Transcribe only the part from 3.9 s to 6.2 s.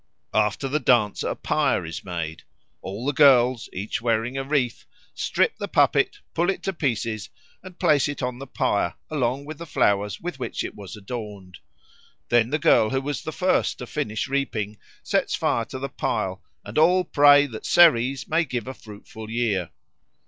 wearing a wreath, strip the puppet,